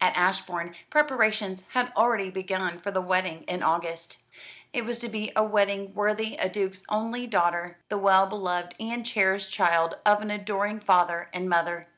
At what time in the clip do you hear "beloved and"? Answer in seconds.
8.26-9.04